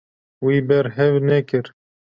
Wî 0.45 0.57
berhev 0.67 1.13
nekir. 1.29 1.65